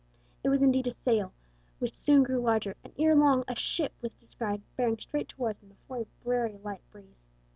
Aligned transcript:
It 0.43 0.49
was 0.49 0.63
indeed 0.63 0.87
a 0.87 0.91
sail, 0.91 1.31
which 1.77 1.93
soon 1.93 2.23
grew 2.23 2.39
larger, 2.41 2.75
and 2.83 2.91
ere 2.97 3.13
long 3.13 3.43
a 3.47 3.55
ship 3.55 3.93
was 4.01 4.15
descried 4.15 4.63
bearing 4.75 4.97
straight 4.97 5.27
towards 5.29 5.59
them 5.59 5.69
before 5.69 5.99
a 6.01 6.07
very 6.25 6.57
light 6.57 6.81
breeze. 6.91 7.29